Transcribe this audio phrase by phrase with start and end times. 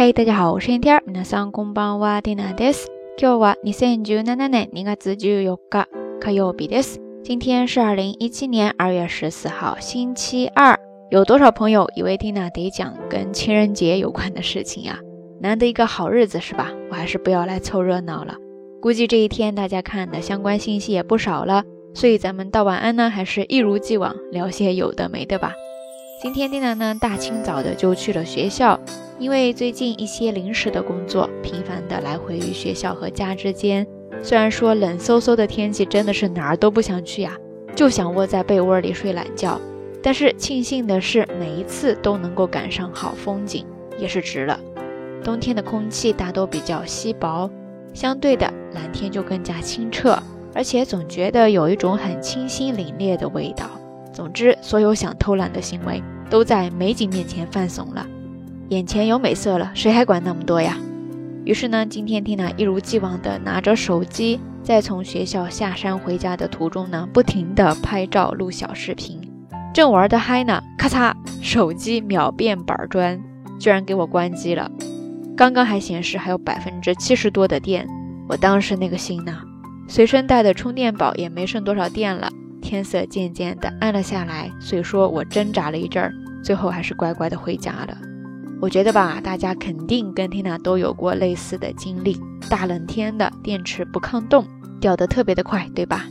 [0.00, 1.02] 嘿，大家好，我是天天。
[1.06, 2.88] 皆さんこんばんは、ディナです。
[3.18, 5.88] 今日は二千十七年二月十四日、
[6.20, 7.00] 火曜日です。
[7.24, 10.78] 今天是二零一七年二月十四号，星期二。
[11.10, 14.98] 有多少朋友以为蒂娜得讲跟情人节有关的事情呀？
[15.40, 16.72] 难得一个好日子是吧？
[16.90, 18.34] 我还是不要来凑热闹了。
[18.82, 21.64] 估计这一天大家看的相关信息也不少了，
[21.94, 25.52] 所以咱们道晚安呢，还是一如既往聊些有的没的吧。
[26.22, 28.78] 今天蒂娜呢，大清早的就去了学校。
[29.21, 33.85] 因为最近一些临时的工作，频繁的来回于学校和家之间。
[34.23, 37.37] 虽然说冷飕飕的天气真的是哪儿都不想去呀，
[37.75, 39.61] 就想窝在被窝里睡懒觉。
[40.01, 43.63] 但是庆幸的是，每一次都能够赶上好风景，
[43.99, 44.59] 也是值了。
[45.23, 47.47] 冬天的空气大都比较稀薄，
[47.93, 50.17] 相对的蓝天就更加清澈，
[50.55, 53.69] 而且总觉得有一种很清新凛冽的味道。
[54.11, 58.03] 总之，所有想偷懒的行为都在美景面前犯怂了。
[58.71, 60.77] 眼前有美色了，谁还管那么多呀？
[61.43, 69.19] 于是呢，今天缇娜一如既往的拿着手机，在从学校下山回家的途中呢，不停的拍照录小视频，
[69.73, 73.21] 正玩的嗨呢，咔嚓，手机秒变板砖，
[73.59, 74.71] 居然给我关机了。
[75.35, 77.85] 刚刚还显示还有百分之七十多的电，
[78.29, 79.41] 我当时那个心呐，
[79.89, 82.29] 随身带的充电宝也没剩多少电了。
[82.61, 87.97] 天色渐渐的暗了下来，所以说我挣扎了一阵儿，最后还是乖乖的回家了。
[88.61, 92.15] 我觉得吧，大家肯定跟缇娜都有过类似的经历。
[92.47, 94.45] 大冷天的，电池不抗冻，
[94.79, 96.05] 掉的特别的快，对吧？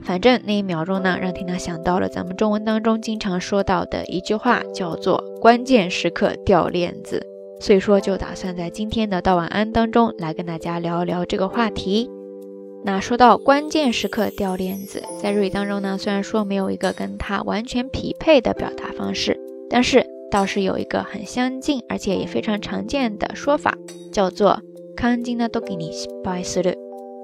[0.00, 7.26] 反正那一秒钟呢，让缇娜想到了咱们中文当中经常说到的一句话，叫做“关键时刻掉链子”。
[7.60, 12.08] 所以说，就打算在今天的道晚安当中来跟大家聊一聊这个话题。
[12.84, 19.36] 那说到关键时刻掉链子，在日语当中呢，虽然说没有一个跟它完全匹配的表达方式，
[19.68, 20.11] 但是。
[20.31, 23.73] 倒是有一个很相近，而且也非常常见的说法，
[24.11, 24.61] 叫做“
[24.97, 26.75] 肝心な時に失敗する”。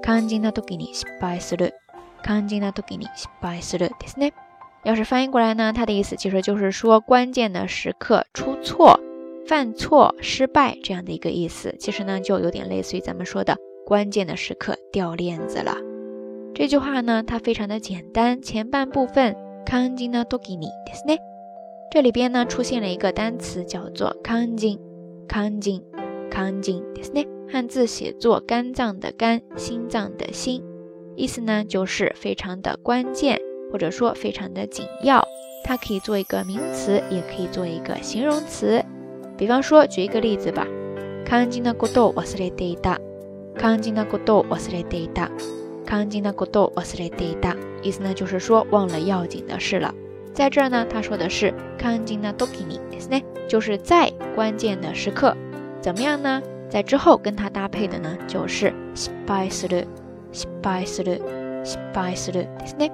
[0.02, 1.72] 肝心な時に失敗する。
[2.22, 4.32] 肝心な時に失敗するですね。
[4.84, 9.00] 要是翻译过来呢，它的意思其实就是说关键的时刻出错、
[9.46, 11.74] 犯错、失败这样的一个意思。
[11.78, 15.76] 其实呢，就有点类似于咱们说的关键的时刻掉链子了。
[16.54, 19.34] 这句话呢，它非常的简单，前半部分“
[19.66, 21.18] 肝心な時に”ですね。
[21.90, 24.78] 这里边呢出现了一个单词，叫做“康筋”，
[25.28, 25.82] 康筋，
[26.30, 27.26] 康筋，ですね。
[27.48, 30.62] 汉字写作“肝脏”的“肝”，心脏的“心”，
[31.14, 35.24] 意思呢就是非常的关键，或者说非常的紧要。
[35.62, 38.84] 它可以做一个名词，也可以做一个形容词。
[39.36, 40.66] 比方说，举一个例子吧，“
[41.24, 42.98] 肝筋なこと忘れていた”，“
[43.56, 45.30] 肝筋なこと忘れていた”，“
[45.86, 49.94] 肝筋なこと忘れていた”，意思呢就是说忘了要紧的事了。
[50.38, 55.36] 在这儿呢，他说的是“肝心的ドキニ”，ですね，就是在关键的时刻，
[55.80, 56.42] 怎么样呢？
[56.68, 59.86] 在之后跟它搭配的呢，就是“失敗する”，“
[60.32, 61.20] 失敗する”，“
[61.64, 62.90] 失敗する”，ですね。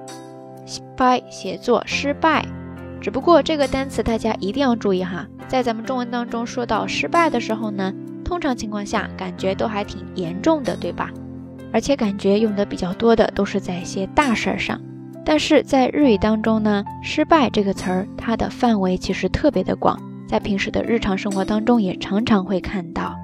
[0.67, 2.45] 失敗写作失败，
[3.01, 7.91] 只不过这个单词大家一定要注意哈，在咱们中文当中说到失败的时候呢，
[8.23, 11.09] 通常情况下感觉都还挺严重的，对吧？
[11.73, 14.79] 而且感觉用的比较多的都是在一些大事儿上。
[15.25, 23.15] 但是在日语当中呢，失败这个词儿，它的范围其实特别的广，在平时的日常生活当中也常常会看到。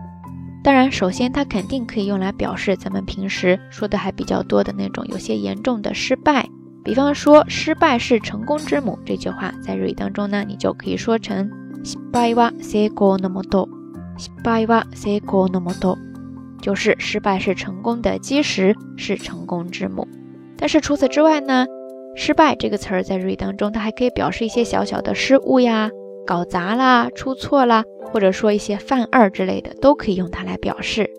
[0.63, 6.47] 当然，首先它肯定可以用来表示咱们平时说的还比较多的那种有些严重的失败，
[6.83, 11.49] 比方说“失败是成功之母”这句话，在日语当中呢，你就可以说成“
[11.83, 13.67] 失敗は成功のもと”，“
[14.17, 15.97] 失敗は成功のもと”，
[16.61, 20.07] 就是失败是成功的基石，是成功之母。
[20.57, 21.65] 但是除此之外呢？
[22.15, 25.91] 失败这个词儿在日语当中，它还可以表示一些小小的失误呀，
[26.25, 31.09] 搞砸啦，出错啦，或者说一些犯二之类的，都可以用它来表示。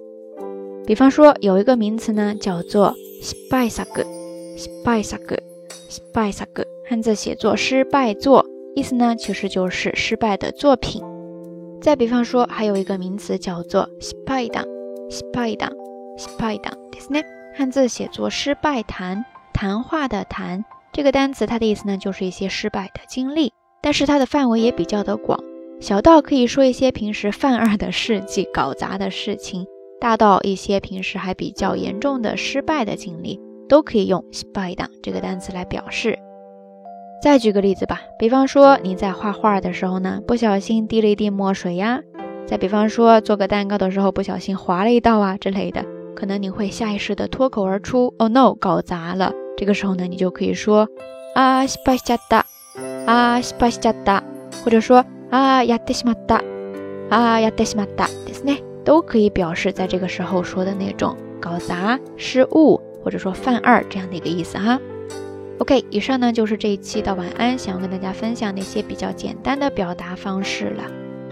[0.87, 3.84] 比方说，有一个名词呢，叫做失败作，
[4.56, 5.19] 失败作，
[5.89, 6.47] 失败作，
[6.89, 8.44] 汉字写作失败作，
[8.75, 11.03] 意思呢其实就是失败的作品。
[11.81, 14.65] 再比方说，还有一个名词叫做失败谈，
[15.09, 15.71] 失败谈，
[16.16, 17.22] 失败谈，ですね，
[17.54, 20.65] 汉字写作失败谈，谈话的谈。
[20.93, 23.51] 这个单词它的意思呢，就是一些失败的经历，
[23.81, 25.40] 但是它的范围也比较的广，
[25.81, 29.66] 小到可以说一些平时犯二的事迹、搞砸的事情，
[29.99, 36.19] 大到一些平时还比较严重的失败的经历，都可以用失败档这个单词来表示。
[37.23, 42.01] 再举个例子吧，比方说你在画画的时候呢，不小心滴了一滴墨水呀；
[42.45, 45.84] 再比方说做个蛋糕的时候不小心划了一道啊之类的，
[46.16, 50.89] 可能你会下意识的脱口而出：“Oh no，搞砸了。”这个时候呢，你就可以说
[51.34, 52.42] 啊，失败しちゃった，
[53.07, 54.22] 啊，失败しちゃった，
[54.65, 56.42] 或者说啊，やってしまった，
[57.10, 64.80] 啊やってしまったですね，都可以表示在这个时候说的那种搞砸、失误或者说犯二这样的一个意思哈。
[65.59, 70.84] OK，以上呢就是这一期的晚安，想要跟大家分享的一些比较简单的表达方式了。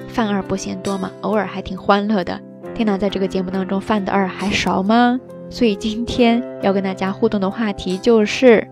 [0.08, 2.40] 犯二不嫌多嘛，偶尔还挺欢乐的。
[2.74, 5.20] 天哪，在这个节目当中犯的二还少吗？
[5.51, 8.65] 所以今天要跟大家互动的话题就是，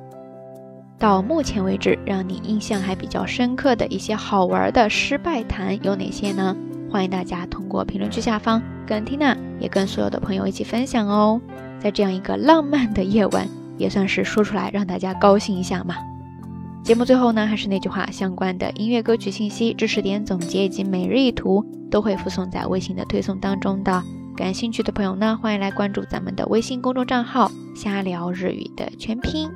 [0.98, 6.56] 到目前为止让你印象还比较深刻的一些好玩的失败谈有哪些呢？
[6.90, 11.40] 欢迎大家通过评论区下方跟 Tina 也跟所有的朋友一起分享哦。
[11.80, 13.48] 在这样一个浪漫的夜晚，
[13.78, 15.96] 也算是说出来让大家高兴一下嘛。
[16.82, 24.02] 节目最后呢，还是那句话，相关的音乐歌曲信息、知识点总结以及每日一图都会附送在微信的推送当中的。
[24.40, 29.52] 感兴趣的朋友呢，欢迎来关注咱们的微信公众账号“瞎聊日语”的全拼。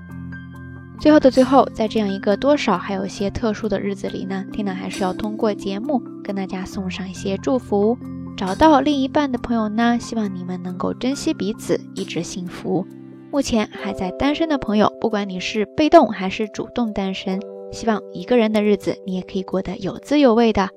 [0.99, 7.97] 最后的最后，在这样一个多少还有些特殊的日子里呢，Tina 还是要通过节目跟大家送上一些祝福。
[8.35, 12.85] 找到另一半的朋友呢，希望你们能够珍惜彼此，一直幸福。
[13.31, 17.39] 目前还在单身的朋友，不管你是被动还是主动单身，
[17.71, 20.69] 希望一个人的日子你也可以过得有滋有味的。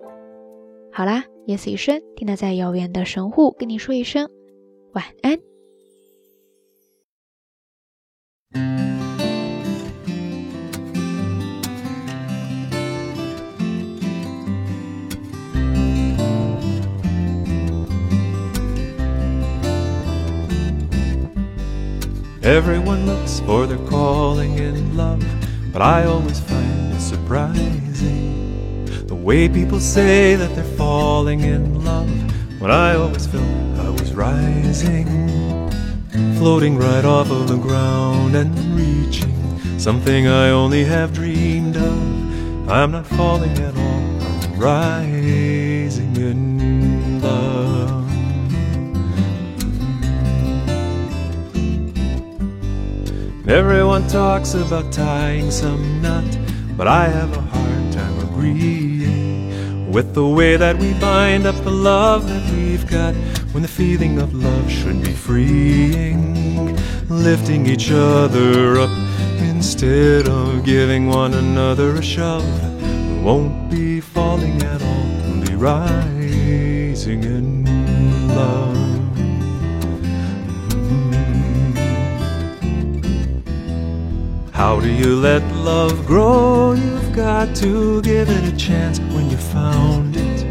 [0.97, 1.25] 好啦。
[1.45, 4.31] 夜色已深，听他在遥远的神户跟你说一声
[4.95, 5.39] 晚安。
[22.41, 25.23] Everyone looks for their calling in love,
[25.75, 28.46] but I always find it surprising.
[29.27, 32.09] Way people say that they're falling in love.
[32.61, 33.43] When I always felt
[33.77, 35.09] I was rising
[36.39, 39.35] Floating right off of the ground and reaching
[39.81, 42.69] Something I only have dreamed of.
[42.71, 48.09] I'm not falling at all, I'm rising in love.
[53.49, 56.39] Everyone talks about tying some knot
[56.77, 58.86] But I have a hard time agreeing
[59.97, 63.15] with the way that we bind up the love that we've got
[63.53, 66.77] when the feeling of love should be freeing,
[67.09, 68.91] lifting each other up
[69.39, 72.45] instead of giving one another a shove.
[73.09, 77.65] We won't be falling at all, we'll be rising in
[78.29, 78.86] love.
[84.57, 86.73] How do you let love grow?
[86.73, 90.45] You've got to give it a chance when you found it.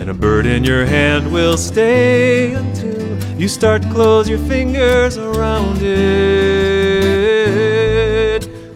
[0.00, 5.18] And a bird in your hand will stay until you start to close your fingers
[5.18, 5.98] around it.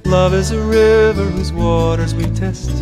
[0.05, 2.73] Love is a river whose waters we test,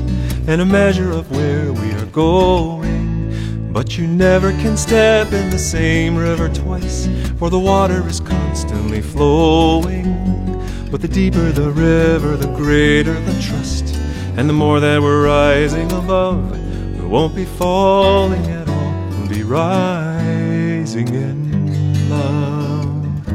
[0.47, 3.71] and a measure of where we are going.
[3.75, 9.03] But you never can step in the same river twice, for the water is constantly
[9.03, 10.48] flowing.
[10.91, 13.95] But the deeper the river, the greater the trust.
[14.39, 16.51] And the more that we're rising above,
[16.99, 19.09] we won't be falling at all.
[19.11, 23.27] We'll be rising in love.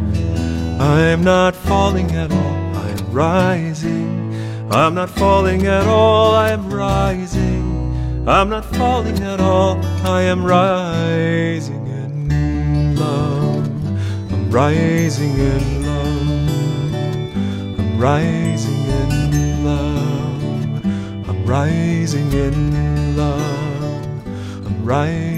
[0.82, 4.34] I'm not falling at all, I'm rising.
[4.72, 8.28] I'm not falling at all, I am rising.
[8.28, 13.68] I'm not falling at all, I am rising in love.
[14.34, 15.83] I'm rising in
[18.04, 20.86] rising in love.
[21.30, 24.28] I'm rising in love.
[24.66, 25.33] I'm rising in